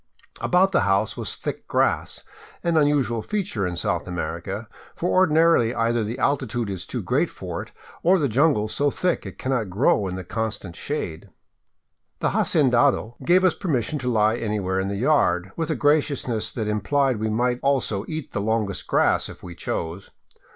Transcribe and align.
About 0.41 0.71
the 0.71 0.79
house 0.89 1.15
was 1.15 1.35
thick 1.35 1.67
grass, 1.67 2.23
an 2.63 2.75
unusual 2.75 3.21
feature 3.21 3.67
in 3.67 3.75
South 3.75 4.07
Amer 4.07 4.41
ica, 4.41 4.65
for 4.95 5.11
ordinarily 5.11 5.75
either 5.75 6.03
the 6.03 6.17
altitude 6.17 6.71
is 6.71 6.87
too 6.87 7.03
great 7.03 7.29
for 7.29 7.61
it, 7.61 7.71
or 8.01 8.17
the 8.17 8.27
jungle 8.27 8.67
so 8.67 8.89
thick 8.89 9.27
it 9.27 9.37
cannot 9.37 9.69
grow 9.69 10.07
in 10.07 10.15
the 10.15 10.23
constant 10.23 10.75
shade. 10.75 11.29
The 12.17 12.31
hacendado 12.31 13.15
gave 13.23 13.43
us 13.43 13.53
permission 13.53 13.99
to 13.99 14.11
lie 14.11 14.37
anywhere 14.37 14.79
in 14.79 14.87
the 14.87 14.95
yard, 14.95 15.51
with 15.55 15.69
a 15.69 15.75
graciousness 15.75 16.49
that 16.53 16.67
im 16.67 16.81
plied 16.81 17.17
we 17.17 17.29
might 17.29 17.59
also 17.61 18.03
eat 18.07 18.31
the 18.31 18.41
longest 18.41 18.87
grass 18.87 19.29
if 19.29 19.43
we 19.43 19.53
chose. 19.53 20.09